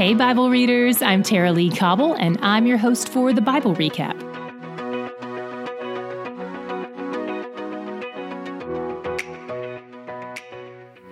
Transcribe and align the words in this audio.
Hey, 0.00 0.14
Bible 0.14 0.48
readers, 0.48 1.02
I'm 1.02 1.22
Tara-Leigh 1.22 1.76
Cobble, 1.76 2.14
and 2.14 2.38
I'm 2.40 2.66
your 2.66 2.78
host 2.78 3.10
for 3.10 3.34
the 3.34 3.42
Bible 3.42 3.74
Recap. 3.74 4.18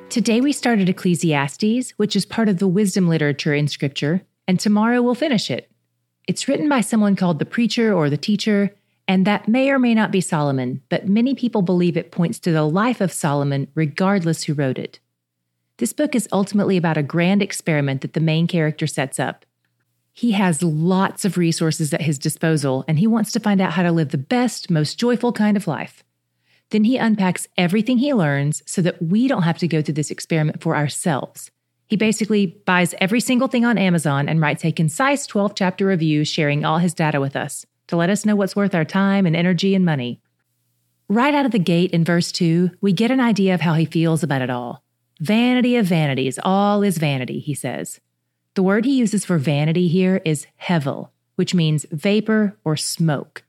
Today 0.09 0.41
we 0.41 0.53
started 0.53 0.89
Ecclesiastes, 0.89 1.91
which 1.99 2.17
is 2.17 2.25
part 2.25 2.49
of 2.49 2.61
the 2.61 2.67
wisdom 2.67 3.09
literature 3.09 3.53
in 3.53 3.69
Scripture, 3.69 4.23
and 4.47 4.59
tomorrow 4.59 5.03
we'll 5.03 5.15
finish 5.15 5.51
it. 5.51 5.71
It's 6.27 6.49
written 6.49 6.71
by 6.71 6.81
someone 6.81 7.15
called 7.15 7.41
the 7.41 7.45
preacher 7.45 7.93
or 7.93 8.09
the 8.09 8.17
teacher, 8.17 8.75
and 9.07 9.27
that 9.27 9.49
may 9.49 9.69
or 9.69 9.79
may 9.79 9.93
not 9.93 10.11
be 10.11 10.23
Solomon, 10.23 10.81
but 10.89 11.07
many 11.07 11.35
people 11.35 11.61
believe 11.61 11.99
it 11.99 12.11
points 12.11 12.39
to 12.39 12.53
the 12.53 12.65
life 12.65 13.03
of 13.03 13.13
Solomon, 13.13 13.69
regardless 13.75 14.45
who 14.45 14.55
wrote 14.55 14.79
it. 14.79 14.99
This 15.79 15.93
book 15.93 16.17
is 16.17 16.29
ultimately 16.33 16.77
about 16.77 16.97
a 16.97 17.05
grand 17.05 17.41
experiment 17.41 18.01
that 18.01 18.13
the 18.13 18.21
main 18.21 18.49
character 18.49 18.87
sets 18.87 19.21
up. 19.21 19.47
He 20.13 20.33
has 20.33 20.61
lots 20.61 21.25
of 21.25 21.39
resources 21.39 21.95
at 21.95 22.03
his 22.03 22.19
disposal, 22.19 22.85
and 22.89 22.99
he 22.99 23.07
wants 23.07 23.31
to 23.33 23.41
find 23.41 23.61
out 23.61 23.73
how 23.73 23.85
to 23.85 23.93
live 23.93 24.09
the 24.09 24.19
best, 24.19 24.71
most 24.71 24.99
joyful 24.99 25.33
kind 25.33 25.57
of 25.57 25.69
life. 25.69 26.03
Then 26.71 26.83
he 26.83 26.97
unpacks 26.97 27.47
everything 27.57 27.99
he 27.99 28.13
learns 28.13 28.61
so 28.67 28.83
that 28.83 29.01
we 29.01 29.29
don't 29.29 29.45
have 29.45 29.59
to 29.59 29.69
go 29.69 29.81
through 29.81 29.95
this 29.95 30.11
experiment 30.11 30.61
for 30.61 30.75
ourselves. 30.75 31.53
He 31.87 31.97
basically 31.97 32.61
buys 32.67 32.95
every 33.01 33.21
single 33.21 33.49
thing 33.49 33.65
on 33.65 33.79
Amazon 33.79 34.29
and 34.29 34.41
writes 34.41 34.65
a 34.65 34.73
concise 34.73 35.27
12 35.27 35.55
chapter 35.55 35.87
review 35.87 36.25
sharing 36.25 36.65
all 36.65 36.79
his 36.79 36.93
data 36.93 37.21
with 37.21 37.37
us 37.37 37.65
to 37.87 37.97
let 37.97 38.11
us 38.11 38.27
know 38.27 38.35
what's 38.35 38.57
worth 38.57 38.75
our 38.75 38.85
time 38.85 39.27
and 39.27 39.37
energy 39.37 39.77
and 39.77 39.85
money. 39.85 40.21
Right 41.09 41.35
out 41.35 41.47
of 41.47 41.53
the 41.53 41.59
gate 41.61 41.93
in 41.93 42.05
verse 42.05 42.33
2, 42.33 42.73
we 42.81 42.93
get 42.93 43.13
an 43.13 43.21
idea 43.21 43.55
of 43.55 43.61
how 43.61 43.75
he 43.75 43.87
feels 43.87 44.25
about 44.25 44.43
it 44.43 44.51
all. 44.51 44.83
Vanity 45.21 45.77
of 45.77 45.87
vanities, 45.87 46.39
all 46.45 46.83
is 46.83 46.99
vanity, 46.99 47.41
he 47.41 47.53
says. 47.53 48.01
The 48.55 48.63
word 48.63 48.85
he 48.85 48.97
uses 48.97 49.25
for 49.25 49.37
vanity 49.39 49.89
here 49.89 50.21
is 50.25 50.47
hevel, 50.63 51.11
which 51.35 51.55
means 51.55 51.87
vapor 51.91 52.57
or 52.65 52.77
smoke. 52.77 53.43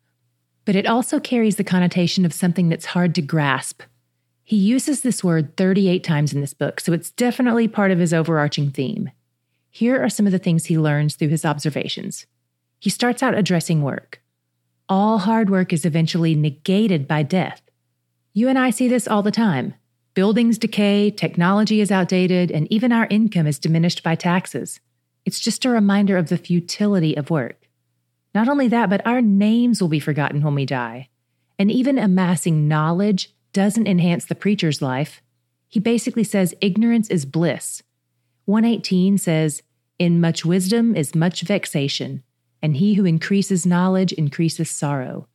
But 0.65 0.75
it 0.75 0.87
also 0.87 1.19
carries 1.19 1.57
the 1.57 1.63
connotation 1.63 2.25
of 2.25 2.33
something 2.33 2.69
that's 2.69 2.87
hard 2.87 3.13
to 3.15 3.21
grasp. 3.21 3.83
He 4.43 4.57
uses 4.57 5.01
this 5.01 5.23
word 5.23 5.57
38 5.57 6.03
times 6.03 6.33
in 6.33 6.41
this 6.41 6.55
book, 6.55 6.79
so 6.79 6.91
it's 6.91 7.11
definitely 7.11 7.67
part 7.67 7.91
of 7.91 7.99
his 7.99 8.13
overarching 8.13 8.71
theme. 8.71 9.11
Here 9.69 10.03
are 10.03 10.09
some 10.09 10.25
of 10.25 10.31
the 10.31 10.39
things 10.39 10.65
he 10.65 10.79
learns 10.79 11.15
through 11.15 11.27
his 11.27 11.45
observations. 11.45 12.25
He 12.79 12.89
starts 12.89 13.21
out 13.21 13.35
addressing 13.35 13.83
work. 13.83 14.21
All 14.87 15.19
hard 15.19 15.51
work 15.51 15.71
is 15.71 15.85
eventually 15.85 16.33
negated 16.33 17.07
by 17.07 17.21
death. 17.21 17.61
You 18.33 18.47
and 18.47 18.57
I 18.57 18.71
see 18.71 18.87
this 18.87 19.07
all 19.07 19.21
the 19.21 19.31
time. 19.31 19.75
Buildings 20.19 20.57
decay, 20.57 21.11
technology 21.11 21.79
is 21.79 21.93
outdated, 21.93 22.51
and 22.51 22.69
even 22.69 22.91
our 22.91 23.07
income 23.09 23.47
is 23.47 23.57
diminished 23.57 24.03
by 24.03 24.15
taxes. 24.15 24.81
It's 25.23 25.39
just 25.39 25.63
a 25.63 25.69
reminder 25.69 26.17
of 26.17 26.27
the 26.27 26.35
futility 26.35 27.15
of 27.15 27.29
work. 27.29 27.69
Not 28.35 28.49
only 28.49 28.67
that, 28.67 28.89
but 28.89 29.07
our 29.07 29.21
names 29.21 29.81
will 29.81 29.87
be 29.87 30.01
forgotten 30.01 30.43
when 30.43 30.55
we 30.55 30.65
die. 30.65 31.07
And 31.57 31.71
even 31.71 31.97
amassing 31.97 32.67
knowledge 32.67 33.33
doesn't 33.53 33.87
enhance 33.87 34.25
the 34.25 34.35
preacher's 34.35 34.81
life. 34.81 35.21
He 35.69 35.79
basically 35.79 36.25
says 36.25 36.53
ignorance 36.59 37.09
is 37.09 37.25
bliss. 37.25 37.81
118 38.43 39.19
says, 39.19 39.63
In 39.99 40.19
much 40.19 40.43
wisdom 40.43 40.97
is 40.97 41.15
much 41.15 41.43
vexation, 41.43 42.23
and 42.61 42.75
he 42.75 42.95
who 42.95 43.05
increases 43.05 43.65
knowledge 43.65 44.11
increases 44.11 44.69
sorrow. 44.69 45.29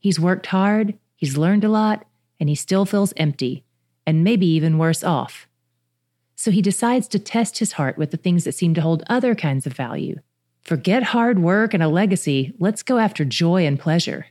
He's 0.00 0.20
worked 0.20 0.48
hard, 0.48 0.98
he's 1.16 1.38
learned 1.38 1.64
a 1.64 1.70
lot, 1.70 2.04
and 2.38 2.50
he 2.50 2.54
still 2.54 2.84
feels 2.84 3.14
empty 3.16 3.64
and 4.06 4.24
maybe 4.24 4.46
even 4.46 4.78
worse 4.78 5.04
off. 5.04 5.46
So 6.34 6.50
he 6.50 6.62
decides 6.62 7.06
to 7.08 7.18
test 7.18 7.58
his 7.58 7.72
heart 7.72 7.96
with 7.96 8.10
the 8.10 8.16
things 8.16 8.44
that 8.44 8.54
seem 8.54 8.74
to 8.74 8.80
hold 8.80 9.04
other 9.06 9.34
kinds 9.34 9.66
of 9.66 9.74
value. 9.74 10.18
Forget 10.62 11.02
hard 11.02 11.38
work 11.38 11.74
and 11.74 11.82
a 11.82 11.88
legacy, 11.88 12.52
let's 12.58 12.82
go 12.82 12.98
after 12.98 13.24
joy 13.24 13.66
and 13.66 13.78
pleasure. 13.78 14.26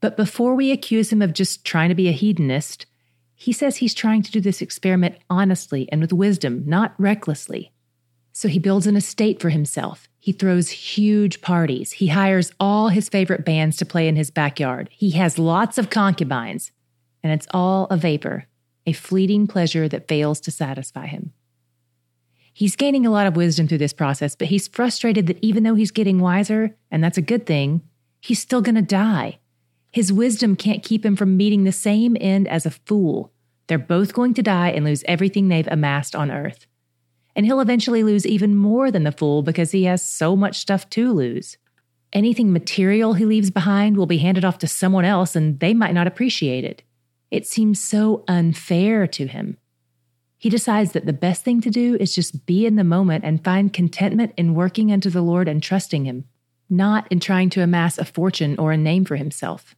But 0.00 0.16
before 0.16 0.54
we 0.54 0.72
accuse 0.72 1.12
him 1.12 1.22
of 1.22 1.32
just 1.32 1.64
trying 1.64 1.88
to 1.90 1.94
be 1.94 2.08
a 2.08 2.12
hedonist, 2.12 2.86
he 3.34 3.52
says 3.52 3.76
he's 3.76 3.94
trying 3.94 4.22
to 4.22 4.32
do 4.32 4.40
this 4.40 4.60
experiment 4.60 5.16
honestly 5.30 5.88
and 5.92 6.00
with 6.00 6.12
wisdom, 6.12 6.64
not 6.66 6.94
recklessly. 6.98 7.72
So 8.32 8.48
he 8.48 8.58
builds 8.58 8.86
an 8.86 8.96
estate 8.96 9.40
for 9.40 9.48
himself. 9.48 10.08
He 10.18 10.32
throws 10.32 10.70
huge 10.70 11.40
parties. 11.40 11.92
He 11.92 12.08
hires 12.08 12.52
all 12.58 12.88
his 12.88 13.08
favorite 13.08 13.44
bands 13.44 13.76
to 13.78 13.86
play 13.86 14.08
in 14.08 14.16
his 14.16 14.30
backyard. 14.30 14.88
He 14.92 15.12
has 15.12 15.38
lots 15.38 15.78
of 15.78 15.88
concubines. 15.88 16.72
And 17.22 17.32
it's 17.32 17.46
all 17.52 17.86
a 17.90 17.96
vapor 17.96 18.47
a 18.88 18.92
fleeting 18.92 19.46
pleasure 19.46 19.86
that 19.86 20.08
fails 20.08 20.40
to 20.40 20.50
satisfy 20.50 21.06
him. 21.06 21.32
He's 22.54 22.74
gaining 22.74 23.04
a 23.04 23.10
lot 23.10 23.26
of 23.26 23.36
wisdom 23.36 23.68
through 23.68 23.78
this 23.78 23.92
process, 23.92 24.34
but 24.34 24.48
he's 24.48 24.66
frustrated 24.66 25.26
that 25.26 25.38
even 25.42 25.62
though 25.62 25.74
he's 25.74 25.90
getting 25.90 26.20
wiser, 26.20 26.74
and 26.90 27.04
that's 27.04 27.18
a 27.18 27.22
good 27.22 27.44
thing, 27.44 27.82
he's 28.18 28.40
still 28.40 28.62
going 28.62 28.74
to 28.76 28.82
die. 28.82 29.40
His 29.92 30.10
wisdom 30.10 30.56
can't 30.56 30.82
keep 30.82 31.04
him 31.04 31.16
from 31.16 31.36
meeting 31.36 31.64
the 31.64 31.72
same 31.72 32.16
end 32.18 32.48
as 32.48 32.64
a 32.64 32.70
fool. 32.70 33.30
They're 33.66 33.78
both 33.78 34.14
going 34.14 34.32
to 34.34 34.42
die 34.42 34.70
and 34.70 34.86
lose 34.86 35.04
everything 35.06 35.48
they've 35.48 35.68
amassed 35.68 36.16
on 36.16 36.30
earth. 36.30 36.66
And 37.36 37.44
he'll 37.44 37.60
eventually 37.60 38.02
lose 38.02 38.26
even 38.26 38.56
more 38.56 38.90
than 38.90 39.04
the 39.04 39.12
fool 39.12 39.42
because 39.42 39.70
he 39.70 39.84
has 39.84 40.02
so 40.02 40.34
much 40.34 40.58
stuff 40.58 40.88
to 40.90 41.12
lose. 41.12 41.58
Anything 42.14 42.52
material 42.52 43.12
he 43.12 43.26
leaves 43.26 43.50
behind 43.50 43.98
will 43.98 44.06
be 44.06 44.18
handed 44.18 44.46
off 44.46 44.58
to 44.58 44.66
someone 44.66 45.04
else 45.04 45.36
and 45.36 45.60
they 45.60 45.74
might 45.74 45.94
not 45.94 46.06
appreciate 46.06 46.64
it. 46.64 46.82
It 47.30 47.46
seems 47.46 47.80
so 47.80 48.24
unfair 48.26 49.06
to 49.06 49.26
him. 49.26 49.58
He 50.38 50.48
decides 50.48 50.92
that 50.92 51.04
the 51.04 51.12
best 51.12 51.42
thing 51.42 51.60
to 51.62 51.70
do 51.70 51.96
is 51.98 52.14
just 52.14 52.46
be 52.46 52.64
in 52.64 52.76
the 52.76 52.84
moment 52.84 53.24
and 53.24 53.42
find 53.42 53.72
contentment 53.72 54.32
in 54.36 54.54
working 54.54 54.92
unto 54.92 55.10
the 55.10 55.20
Lord 55.20 55.48
and 55.48 55.60
trusting 55.60 56.04
Him, 56.04 56.26
not 56.70 57.08
in 57.10 57.18
trying 57.18 57.50
to 57.50 57.62
amass 57.62 57.98
a 57.98 58.04
fortune 58.04 58.56
or 58.56 58.70
a 58.70 58.76
name 58.76 59.04
for 59.04 59.16
himself. 59.16 59.74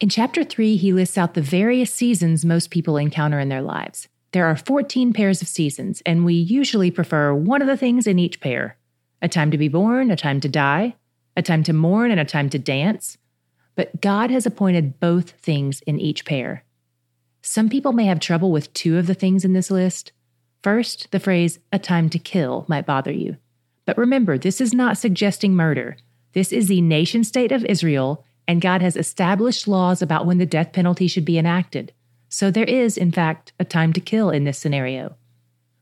In 0.00 0.10
chapter 0.10 0.44
3, 0.44 0.76
he 0.76 0.92
lists 0.92 1.16
out 1.16 1.32
the 1.34 1.40
various 1.40 1.92
seasons 1.92 2.44
most 2.44 2.70
people 2.70 2.98
encounter 2.98 3.40
in 3.40 3.48
their 3.48 3.62
lives. 3.62 4.06
There 4.32 4.46
are 4.46 4.54
14 4.54 5.14
pairs 5.14 5.40
of 5.40 5.48
seasons, 5.48 6.02
and 6.04 6.26
we 6.26 6.34
usually 6.34 6.90
prefer 6.90 7.32
one 7.32 7.62
of 7.62 7.68
the 7.68 7.76
things 7.76 8.06
in 8.06 8.18
each 8.18 8.40
pair 8.40 8.76
a 9.20 9.28
time 9.28 9.50
to 9.50 9.58
be 9.58 9.66
born, 9.66 10.12
a 10.12 10.16
time 10.16 10.40
to 10.40 10.48
die, 10.48 10.94
a 11.36 11.42
time 11.42 11.64
to 11.64 11.72
mourn, 11.72 12.12
and 12.12 12.20
a 12.20 12.24
time 12.24 12.48
to 12.50 12.58
dance, 12.58 13.18
but 13.78 14.00
God 14.00 14.32
has 14.32 14.44
appointed 14.44 14.98
both 14.98 15.30
things 15.30 15.82
in 15.82 16.00
each 16.00 16.24
pair. 16.24 16.64
Some 17.42 17.68
people 17.68 17.92
may 17.92 18.06
have 18.06 18.18
trouble 18.18 18.50
with 18.50 18.74
two 18.74 18.98
of 18.98 19.06
the 19.06 19.14
things 19.14 19.44
in 19.44 19.52
this 19.52 19.70
list. 19.70 20.10
First, 20.64 21.12
the 21.12 21.20
phrase, 21.20 21.60
a 21.72 21.78
time 21.78 22.10
to 22.10 22.18
kill, 22.18 22.64
might 22.66 22.86
bother 22.86 23.12
you. 23.12 23.36
But 23.86 23.96
remember, 23.96 24.36
this 24.36 24.60
is 24.60 24.74
not 24.74 24.98
suggesting 24.98 25.54
murder. 25.54 25.96
This 26.32 26.52
is 26.52 26.66
the 26.66 26.80
nation 26.80 27.22
state 27.22 27.52
of 27.52 27.64
Israel, 27.66 28.24
and 28.48 28.60
God 28.60 28.82
has 28.82 28.96
established 28.96 29.68
laws 29.68 30.02
about 30.02 30.26
when 30.26 30.38
the 30.38 30.44
death 30.44 30.72
penalty 30.72 31.06
should 31.06 31.24
be 31.24 31.38
enacted. 31.38 31.92
So 32.28 32.50
there 32.50 32.64
is, 32.64 32.98
in 32.98 33.12
fact, 33.12 33.52
a 33.60 33.64
time 33.64 33.92
to 33.92 34.00
kill 34.00 34.30
in 34.30 34.42
this 34.42 34.58
scenario. 34.58 35.14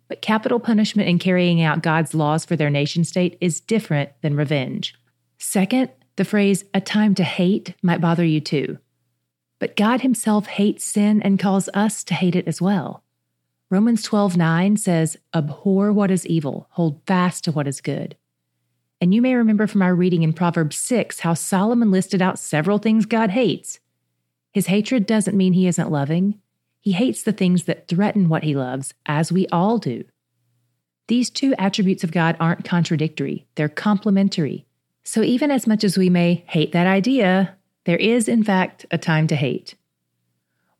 But 0.06 0.20
capital 0.20 0.60
punishment 0.60 1.08
in 1.08 1.18
carrying 1.18 1.62
out 1.62 1.82
God's 1.82 2.12
laws 2.12 2.44
for 2.44 2.56
their 2.56 2.68
nation 2.68 3.04
state 3.04 3.38
is 3.40 3.58
different 3.58 4.10
than 4.20 4.36
revenge. 4.36 4.94
Second, 5.38 5.88
the 6.16 6.24
phrase, 6.24 6.64
a 6.74 6.80
time 6.80 7.14
to 7.14 7.24
hate, 7.24 7.74
might 7.82 8.00
bother 8.00 8.24
you 8.24 8.40
too. 8.40 8.78
But 9.58 9.76
God 9.76 10.00
Himself 10.00 10.46
hates 10.46 10.84
sin 10.84 11.22
and 11.22 11.38
calls 11.38 11.68
us 11.72 12.04
to 12.04 12.14
hate 12.14 12.36
it 12.36 12.48
as 12.48 12.60
well. 12.60 13.02
Romans 13.70 14.02
12 14.02 14.36
9 14.36 14.76
says, 14.76 15.16
Abhor 15.34 15.92
what 15.92 16.10
is 16.10 16.26
evil, 16.26 16.68
hold 16.72 17.00
fast 17.06 17.44
to 17.44 17.52
what 17.52 17.66
is 17.66 17.80
good. 17.80 18.16
And 19.00 19.12
you 19.12 19.20
may 19.20 19.34
remember 19.34 19.66
from 19.66 19.82
our 19.82 19.94
reading 19.94 20.22
in 20.22 20.32
Proverbs 20.32 20.76
6 20.78 21.20
how 21.20 21.34
Solomon 21.34 21.90
listed 21.90 22.22
out 22.22 22.38
several 22.38 22.78
things 22.78 23.06
God 23.06 23.30
hates. 23.30 23.80
His 24.52 24.66
hatred 24.66 25.04
doesn't 25.04 25.36
mean 25.36 25.52
he 25.52 25.66
isn't 25.66 25.90
loving. 25.90 26.40
He 26.80 26.92
hates 26.92 27.22
the 27.22 27.32
things 27.32 27.64
that 27.64 27.88
threaten 27.88 28.28
what 28.28 28.44
he 28.44 28.54
loves, 28.54 28.94
as 29.04 29.32
we 29.32 29.46
all 29.48 29.78
do. 29.78 30.04
These 31.08 31.30
two 31.30 31.54
attributes 31.58 32.04
of 32.04 32.12
God 32.12 32.36
aren't 32.40 32.64
contradictory, 32.64 33.46
they're 33.56 33.68
complementary. 33.68 34.65
So, 35.06 35.22
even 35.22 35.52
as 35.52 35.68
much 35.68 35.84
as 35.84 35.96
we 35.96 36.10
may 36.10 36.44
hate 36.48 36.72
that 36.72 36.88
idea, 36.88 37.56
there 37.84 37.96
is, 37.96 38.26
in 38.26 38.42
fact, 38.42 38.86
a 38.90 38.98
time 38.98 39.28
to 39.28 39.36
hate. 39.36 39.76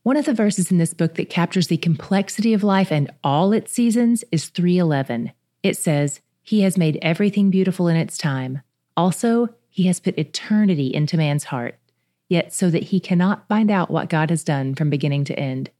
One 0.03 0.17
of 0.17 0.25
the 0.25 0.35
verses 0.35 0.73
in 0.73 0.79
this 0.79 0.95
book 0.95 1.15
that 1.15 1.31
captures 1.31 1.69
the 1.69 1.77
complexity 1.77 2.53
of 2.53 2.65
life 2.65 2.91
and 2.91 3.09
all 3.23 3.53
its 3.53 3.71
seasons 3.71 4.25
is 4.33 4.49
311. 4.49 5.31
It 5.63 5.77
says, 5.77 6.21
He 6.43 6.63
has 6.63 6.77
made 6.77 6.99
everything 7.03 7.51
beautiful 7.51 7.87
in 7.87 7.95
its 7.95 8.19
time. 8.19 8.63
Also, 8.97 9.51
He 9.69 9.85
has 9.85 10.01
put 10.01 10.19
eternity 10.19 10.93
into 10.93 11.17
man's 11.17 11.45
heart, 11.45 11.79
yet 12.29 12.53
so 12.53 12.69
that 12.69 12.85
he 12.85 12.99
cannot 12.99 13.47
find 13.47 13.71
out 13.71 13.93
what 13.93 14.09
God 14.09 14.31
has 14.31 14.43
done 14.43 14.75
from 14.75 14.91
beginning 14.91 15.23
to 15.27 15.39
end. 15.39 15.71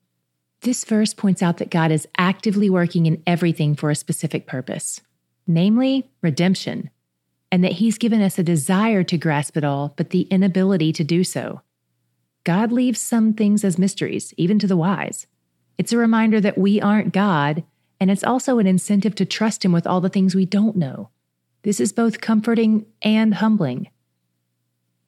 This 0.61 0.85
verse 0.85 1.15
points 1.15 1.43
out 1.43 1.57
that 1.57 1.71
God 1.71 1.91
is 1.91 2.07
actively 2.17 2.71
working 2.71 3.07
in 3.07 3.25
everything 3.27 3.75
for 3.75 3.91
a 3.91 3.97
specific 3.97 4.47
purpose, 4.47 5.01
namely 5.49 6.09
redemption 6.23 6.91
and 7.51 7.63
that 7.65 7.73
He's 7.73 7.99
given 7.99 8.21
us 8.21 8.39
a 8.39 8.43
desire 8.43 9.05
to 9.05 9.19
grasp 9.19 9.57
it 9.57 9.65
all, 9.65 9.95
but 9.97 10.11
the 10.11 10.23
inability 10.23 10.93
to 10.93 11.05
do 11.05 11.25
so. 11.25 11.63
God 12.45 12.73
leaves 12.73 13.01
some 13.01 13.33
things 13.33 13.65
as 13.65 13.79
mysteries, 13.79 14.33
even 14.37 14.59
to 14.59 14.67
the 14.67 14.77
wise. 14.77 15.27
It's 15.79 15.93
a 15.93 15.99
reminder 15.99 16.41
that 16.41 16.59
we 16.59 16.81
aren't 16.81 17.13
God 17.13 17.65
and 18.01 18.11
it's 18.11 18.25
also 18.25 18.59
an 18.59 18.67
incentive 18.67 19.15
to 19.17 19.25
trust 19.25 19.65
Him 19.65 19.73
with 19.73 19.87
all 19.87 20.01
the 20.01 20.09
things 20.09 20.35
we 20.35 20.47
don't 20.47 20.77
know. 20.77 21.11
This 21.63 21.81
is 21.81 21.93
both 21.93 22.21
comforting 22.21 22.87
and 23.03 23.35
humbling. 23.35 23.89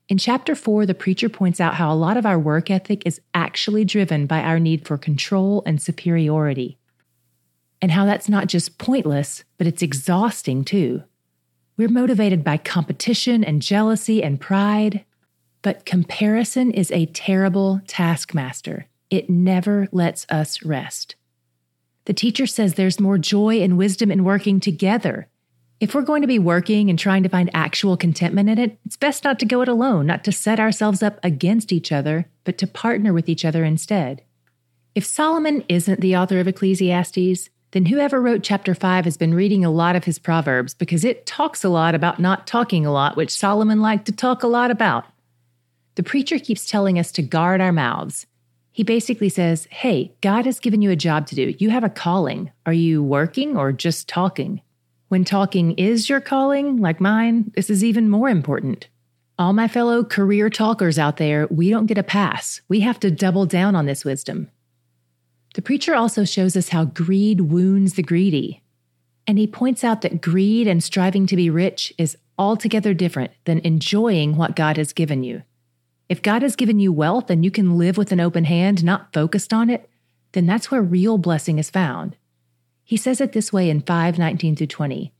In 0.08 0.16
chapter 0.16 0.54
4, 0.54 0.86
the 0.86 0.94
preacher 0.94 1.28
points 1.28 1.60
out 1.60 1.74
how 1.74 1.92
a 1.92 1.94
lot 1.94 2.16
of 2.16 2.24
our 2.24 2.38
work 2.38 2.70
ethic 2.70 3.02
is 3.04 3.20
actually 3.34 3.84
driven 3.84 4.26
by 4.26 4.40
our 4.40 4.58
need 4.58 4.86
for 4.86 4.96
control 4.96 5.62
and 5.66 5.82
superiority, 5.82 6.78
and 7.82 7.92
how 7.92 8.06
that's 8.06 8.28
not 8.28 8.46
just 8.46 8.78
pointless, 8.78 9.44
but 9.58 9.66
it's 9.66 9.82
exhausting 9.82 10.64
too. 10.64 11.02
We're 11.78 11.88
motivated 11.88 12.44
by 12.44 12.58
competition 12.58 13.42
and 13.42 13.62
jealousy 13.62 14.22
and 14.22 14.38
pride, 14.38 15.06
but 15.62 15.86
comparison 15.86 16.70
is 16.70 16.90
a 16.90 17.06
terrible 17.06 17.80
taskmaster. 17.86 18.86
It 19.08 19.30
never 19.30 19.88
lets 19.90 20.26
us 20.28 20.62
rest. 20.62 21.16
The 22.04 22.12
teacher 22.12 22.46
says 22.46 22.74
there's 22.74 23.00
more 23.00 23.16
joy 23.16 23.62
and 23.62 23.78
wisdom 23.78 24.10
in 24.10 24.24
working 24.24 24.60
together 24.60 25.28
if 25.80 25.94
we're 25.94 26.02
going 26.02 26.22
to 26.22 26.28
be 26.28 26.40
working 26.40 26.90
and 26.90 26.98
trying 26.98 27.22
to 27.22 27.28
find 27.28 27.50
actual 27.54 27.96
contentment 27.96 28.48
in 28.48 28.58
it, 28.58 28.78
it's 28.84 28.96
best 28.96 29.22
not 29.22 29.38
to 29.38 29.46
go 29.46 29.62
it 29.62 29.68
alone, 29.68 30.06
not 30.06 30.24
to 30.24 30.32
set 30.32 30.58
ourselves 30.58 31.02
up 31.02 31.20
against 31.22 31.72
each 31.72 31.92
other, 31.92 32.28
but 32.44 32.58
to 32.58 32.66
partner 32.66 33.12
with 33.12 33.28
each 33.28 33.44
other 33.44 33.64
instead. 33.64 34.22
If 34.94 35.04
Solomon 35.04 35.64
isn't 35.68 36.00
the 36.00 36.16
author 36.16 36.40
of 36.40 36.48
Ecclesiastes, 36.48 37.50
then 37.72 37.86
whoever 37.86 38.20
wrote 38.20 38.42
chapter 38.42 38.74
5 38.74 39.04
has 39.04 39.16
been 39.16 39.34
reading 39.34 39.64
a 39.64 39.70
lot 39.70 39.94
of 39.94 40.04
his 40.04 40.18
Proverbs 40.18 40.74
because 40.74 41.04
it 41.04 41.26
talks 41.26 41.64
a 41.64 41.68
lot 41.68 41.94
about 41.94 42.18
not 42.18 42.46
talking 42.46 42.86
a 42.86 42.92
lot, 42.92 43.16
which 43.16 43.36
Solomon 43.36 43.80
liked 43.80 44.06
to 44.06 44.12
talk 44.12 44.42
a 44.42 44.46
lot 44.48 44.70
about. 44.70 45.04
The 45.96 46.02
preacher 46.02 46.38
keeps 46.38 46.66
telling 46.66 46.98
us 46.98 47.12
to 47.12 47.22
guard 47.22 47.60
our 47.60 47.72
mouths. 47.72 48.26
He 48.72 48.84
basically 48.84 49.28
says, 49.28 49.66
Hey, 49.70 50.14
God 50.20 50.46
has 50.46 50.60
given 50.60 50.80
you 50.80 50.90
a 50.90 50.96
job 50.96 51.26
to 51.26 51.34
do. 51.34 51.54
You 51.58 51.70
have 51.70 51.84
a 51.84 51.90
calling. 51.90 52.52
Are 52.64 52.72
you 52.72 53.02
working 53.02 53.56
or 53.56 53.72
just 53.72 54.08
talking? 54.08 54.62
When 55.08 55.24
talking 55.24 55.72
is 55.72 56.08
your 56.08 56.20
calling, 56.20 56.76
like 56.76 57.00
mine, 57.00 57.50
this 57.56 57.70
is 57.70 57.82
even 57.82 58.08
more 58.08 58.28
important. 58.28 58.88
All 59.38 59.52
my 59.52 59.68
fellow 59.68 60.04
career 60.04 60.50
talkers 60.50 60.98
out 60.98 61.16
there, 61.16 61.46
we 61.50 61.70
don't 61.70 61.86
get 61.86 61.98
a 61.98 62.02
pass. 62.02 62.60
We 62.68 62.80
have 62.80 63.00
to 63.00 63.10
double 63.10 63.46
down 63.46 63.74
on 63.74 63.86
this 63.86 64.04
wisdom. 64.04 64.50
The 65.58 65.62
preacher 65.62 65.96
also 65.96 66.24
shows 66.24 66.56
us 66.56 66.68
how 66.68 66.84
greed 66.84 67.40
wounds 67.40 67.94
the 67.94 68.02
greedy. 68.04 68.62
And 69.26 69.40
he 69.40 69.48
points 69.48 69.82
out 69.82 70.02
that 70.02 70.20
greed 70.20 70.68
and 70.68 70.84
striving 70.84 71.26
to 71.26 71.34
be 71.34 71.50
rich 71.50 71.92
is 71.98 72.16
altogether 72.38 72.94
different 72.94 73.32
than 73.44 73.58
enjoying 73.64 74.36
what 74.36 74.54
God 74.54 74.76
has 74.76 74.92
given 74.92 75.24
you. 75.24 75.42
If 76.08 76.22
God 76.22 76.42
has 76.42 76.54
given 76.54 76.78
you 76.78 76.92
wealth 76.92 77.28
and 77.28 77.44
you 77.44 77.50
can 77.50 77.76
live 77.76 77.98
with 77.98 78.12
an 78.12 78.20
open 78.20 78.44
hand, 78.44 78.84
not 78.84 79.12
focused 79.12 79.52
on 79.52 79.68
it, 79.68 79.90
then 80.30 80.46
that's 80.46 80.70
where 80.70 80.80
real 80.80 81.18
blessing 81.18 81.58
is 81.58 81.70
found. 81.70 82.14
He 82.84 82.96
says 82.96 83.20
it 83.20 83.32
this 83.32 83.52
way 83.52 83.68
in 83.68 83.80
5 83.80 84.16
19 84.16 84.54
through 84.54 84.68
20. 84.68 85.12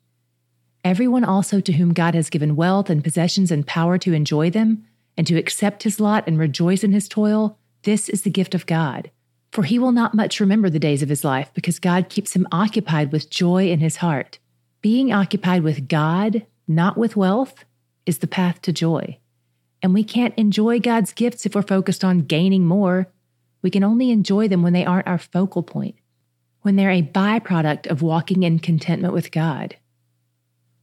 Everyone 0.84 1.24
also 1.24 1.58
to 1.60 1.72
whom 1.72 1.92
God 1.92 2.14
has 2.14 2.30
given 2.30 2.54
wealth 2.54 2.88
and 2.88 3.02
possessions 3.02 3.50
and 3.50 3.66
power 3.66 3.98
to 3.98 4.12
enjoy 4.12 4.50
them, 4.50 4.86
and 5.16 5.26
to 5.26 5.36
accept 5.36 5.82
his 5.82 5.98
lot 5.98 6.28
and 6.28 6.38
rejoice 6.38 6.84
in 6.84 6.92
his 6.92 7.08
toil, 7.08 7.58
this 7.82 8.08
is 8.08 8.22
the 8.22 8.30
gift 8.30 8.54
of 8.54 8.66
God. 8.66 9.10
For 9.50 9.62
he 9.62 9.78
will 9.78 9.92
not 9.92 10.14
much 10.14 10.40
remember 10.40 10.70
the 10.70 10.78
days 10.78 11.02
of 11.02 11.08
his 11.08 11.24
life, 11.24 11.50
because 11.54 11.78
God 11.78 12.08
keeps 12.08 12.34
him 12.34 12.46
occupied 12.52 13.12
with 13.12 13.30
joy 13.30 13.70
in 13.70 13.80
his 13.80 13.96
heart. 13.96 14.38
Being 14.82 15.12
occupied 15.12 15.62
with 15.62 15.88
God, 15.88 16.46
not 16.66 16.96
with 16.96 17.16
wealth, 17.16 17.64
is 18.06 18.18
the 18.18 18.26
path 18.26 18.62
to 18.62 18.72
joy. 18.72 19.18
And 19.82 19.94
we 19.94 20.04
can't 20.04 20.36
enjoy 20.36 20.80
God's 20.80 21.12
gifts 21.12 21.46
if 21.46 21.54
we're 21.54 21.62
focused 21.62 22.04
on 22.04 22.22
gaining 22.22 22.66
more. 22.66 23.08
We 23.62 23.70
can 23.70 23.84
only 23.84 24.10
enjoy 24.10 24.48
them 24.48 24.62
when 24.62 24.72
they 24.72 24.84
aren't 24.84 25.08
our 25.08 25.18
focal 25.18 25.62
point 25.62 25.96
when 26.62 26.76
they're 26.76 26.90
a 26.90 27.02
byproduct 27.02 27.86
of 27.86 28.02
walking 28.02 28.42
in 28.42 28.58
contentment 28.58 29.14
with 29.14 29.30
God. 29.30 29.76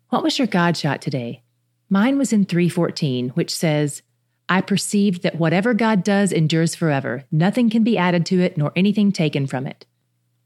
What 0.10 0.24
was 0.24 0.40
your 0.40 0.48
God 0.48 0.78
shot 0.78 1.02
today? 1.02 1.44
Mine 1.90 2.18
was 2.18 2.34
in 2.34 2.46
314, 2.46 3.30
which 3.30 3.54
says, 3.54 4.02
I 4.48 4.62
perceived 4.62 5.24
that 5.24 5.40
whatever 5.40 5.74
God 5.74 6.04
does 6.04 6.32
endures 6.32 6.76
forever. 6.76 7.24
Nothing 7.32 7.70
can 7.70 7.84
be 7.84 7.98
added 7.98 8.26
to 8.28 8.42
it, 8.42 8.58
nor 8.58 8.72
anything 8.76 9.12
taken 9.12 9.48
from 9.48 9.66
it. 9.66 9.86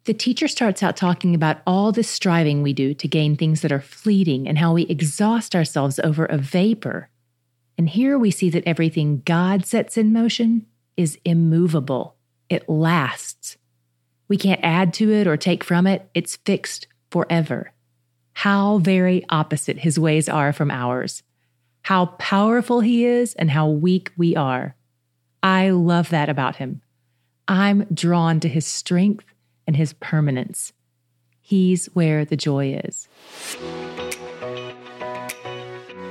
The 0.05 0.13
teacher 0.13 0.47
starts 0.47 0.81
out 0.81 0.95
talking 0.95 1.35
about 1.35 1.61
all 1.67 1.91
the 1.91 2.03
striving 2.03 2.63
we 2.63 2.73
do 2.73 2.93
to 2.93 3.07
gain 3.07 3.35
things 3.35 3.61
that 3.61 3.71
are 3.71 3.81
fleeting 3.81 4.47
and 4.47 4.57
how 4.57 4.73
we 4.73 4.83
exhaust 4.83 5.55
ourselves 5.55 5.99
over 5.99 6.25
a 6.25 6.37
vapor. 6.37 7.09
And 7.77 7.89
here 7.89 8.17
we 8.17 8.31
see 8.31 8.49
that 8.49 8.63
everything 8.65 9.21
God 9.25 9.65
sets 9.65 9.97
in 9.97 10.13
motion 10.13 10.65
is 10.97 11.19
immovable, 11.25 12.15
it 12.49 12.67
lasts. 12.67 13.57
We 14.27 14.37
can't 14.37 14.61
add 14.63 14.93
to 14.95 15.11
it 15.11 15.27
or 15.27 15.37
take 15.37 15.63
from 15.63 15.87
it. 15.87 16.09
It's 16.13 16.37
fixed 16.37 16.87
forever. 17.09 17.73
How 18.33 18.77
very 18.77 19.25
opposite 19.29 19.79
his 19.79 19.99
ways 19.99 20.29
are 20.29 20.53
from 20.53 20.71
ours. 20.71 21.23
How 21.83 22.07
powerful 22.17 22.81
he 22.81 23.05
is 23.05 23.33
and 23.35 23.49
how 23.49 23.67
weak 23.67 24.11
we 24.17 24.35
are. 24.35 24.75
I 25.41 25.69
love 25.69 26.09
that 26.09 26.29
about 26.29 26.57
him. 26.57 26.81
I'm 27.47 27.85
drawn 27.93 28.39
to 28.41 28.49
his 28.49 28.65
strength 28.65 29.25
and 29.65 29.75
his 29.75 29.93
permanence. 29.93 30.73
He's 31.41 31.87
where 31.87 32.25
the 32.25 32.37
joy 32.37 32.79
is. 32.85 33.07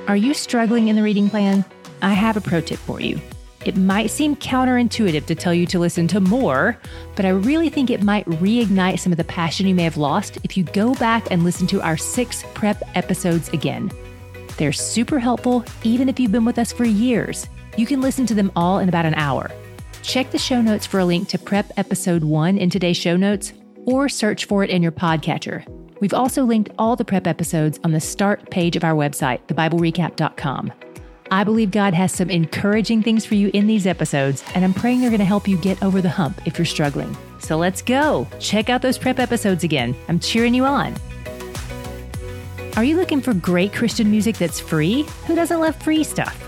Are 0.07 0.17
you 0.17 0.33
struggling 0.33 0.87
in 0.87 0.95
the 0.95 1.03
reading 1.03 1.29
plan? 1.29 1.63
I 2.01 2.13
have 2.13 2.35
a 2.35 2.41
pro 2.41 2.61
tip 2.61 2.79
for 2.79 2.99
you. 2.99 3.21
It 3.65 3.75
might 3.75 4.09
seem 4.09 4.35
counterintuitive 4.37 5.25
to 5.25 5.35
tell 5.35 5.53
you 5.53 5.65
to 5.67 5.79
listen 5.79 6.07
to 6.09 6.19
more, 6.19 6.77
but 7.15 7.25
I 7.25 7.29
really 7.29 7.69
think 7.69 7.89
it 7.89 8.01
might 8.01 8.25
reignite 8.25 8.99
some 8.99 9.11
of 9.11 9.17
the 9.17 9.23
passion 9.23 9.67
you 9.67 9.75
may 9.75 9.83
have 9.83 9.97
lost 9.97 10.37
if 10.43 10.57
you 10.57 10.63
go 10.63 10.95
back 10.95 11.29
and 11.29 11.43
listen 11.43 11.67
to 11.67 11.81
our 11.81 11.97
six 11.97 12.43
prep 12.53 12.81
episodes 12.95 13.49
again. 13.49 13.91
They're 14.59 14.73
super 14.73 15.19
helpful, 15.19 15.63
even 15.83 16.09
if 16.09 16.19
you've 16.19 16.33
been 16.33 16.43
with 16.43 16.59
us 16.59 16.73
for 16.73 16.83
years. 16.83 17.47
You 17.77 17.85
can 17.85 18.01
listen 18.01 18.25
to 18.25 18.33
them 18.33 18.51
all 18.57 18.79
in 18.79 18.89
about 18.89 19.05
an 19.05 19.13
hour. 19.13 19.49
Check 20.03 20.31
the 20.31 20.37
show 20.37 20.61
notes 20.61 20.85
for 20.85 20.99
a 20.99 21.05
link 21.05 21.29
to 21.29 21.39
prep 21.39 21.71
episode 21.77 22.25
one 22.25 22.57
in 22.57 22.69
today's 22.69 22.97
show 22.97 23.15
notes, 23.15 23.53
or 23.85 24.09
search 24.09 24.43
for 24.43 24.61
it 24.65 24.69
in 24.69 24.83
your 24.83 24.91
podcatcher. 24.91 25.65
We've 26.01 26.13
also 26.13 26.43
linked 26.43 26.71
all 26.77 26.97
the 26.97 27.05
prep 27.05 27.25
episodes 27.25 27.79
on 27.85 27.93
the 27.93 28.01
start 28.01 28.51
page 28.51 28.75
of 28.75 28.83
our 28.83 28.95
website, 28.95 29.39
thebiblerecap.com. 29.47 30.73
I 31.31 31.43
believe 31.45 31.71
God 31.71 31.93
has 31.93 32.11
some 32.11 32.29
encouraging 32.29 33.01
things 33.01 33.25
for 33.25 33.35
you 33.35 33.51
in 33.53 33.65
these 33.65 33.87
episodes, 33.87 34.43
and 34.55 34.65
I'm 34.65 34.73
praying 34.73 34.99
they're 34.99 35.09
going 35.09 35.19
to 35.19 35.25
help 35.25 35.47
you 35.47 35.55
get 35.55 35.81
over 35.81 36.01
the 36.01 36.09
hump 36.09 36.41
if 36.45 36.57
you're 36.59 36.65
struggling. 36.65 37.15
So 37.39 37.55
let's 37.55 37.81
go. 37.81 38.27
Check 38.39 38.69
out 38.69 38.81
those 38.81 38.97
prep 38.97 39.19
episodes 39.19 39.63
again. 39.63 39.95
I'm 40.09 40.19
cheering 40.19 40.53
you 40.53 40.65
on. 40.65 40.95
Are 42.79 42.85
you 42.85 42.95
looking 42.95 43.19
for 43.19 43.33
great 43.33 43.73
Christian 43.73 44.09
music 44.09 44.37
that's 44.37 44.61
free? 44.61 45.03
Who 45.27 45.35
doesn't 45.35 45.59
love 45.59 45.75
free 45.75 46.01
stuff? 46.01 46.41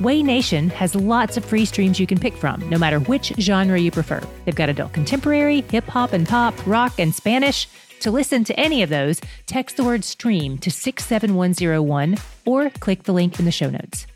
Way 0.00 0.22
Nation 0.22 0.70
has 0.70 0.94
lots 0.94 1.36
of 1.36 1.44
free 1.44 1.66
streams 1.66 2.00
you 2.00 2.06
can 2.06 2.18
pick 2.18 2.34
from, 2.34 2.66
no 2.70 2.78
matter 2.78 2.98
which 2.98 3.34
genre 3.38 3.78
you 3.78 3.90
prefer. 3.90 4.22
They've 4.46 4.54
got 4.54 4.70
adult 4.70 4.94
contemporary, 4.94 5.60
hip 5.60 5.84
hop 5.84 6.14
and 6.14 6.26
pop, 6.26 6.54
rock 6.66 6.98
and 6.98 7.14
Spanish. 7.14 7.68
To 8.00 8.10
listen 8.10 8.42
to 8.44 8.58
any 8.58 8.82
of 8.82 8.88
those, 8.88 9.20
text 9.44 9.76
the 9.76 9.84
word 9.84 10.02
stream 10.02 10.56
to 10.60 10.70
67101 10.70 12.16
or 12.46 12.70
click 12.70 13.02
the 13.02 13.12
link 13.12 13.38
in 13.38 13.44
the 13.44 13.52
show 13.52 13.68
notes. 13.68 14.06